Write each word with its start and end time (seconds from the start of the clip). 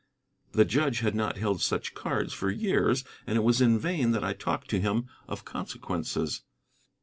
The 0.53 0.65
judge 0.65 1.01
had 1.01 1.13
not 1.13 1.37
held 1.37 1.61
such 1.61 1.93
cards 1.93 2.33
for 2.33 2.49
years, 2.49 3.03
and 3.27 3.37
it 3.37 3.43
was 3.43 3.61
in 3.61 3.77
vain 3.77 4.13
that 4.13 4.23
I 4.23 4.33
talked 4.33 4.67
to 4.71 4.79
him 4.81 5.07
of 5.27 5.45
consequences. 5.45 6.41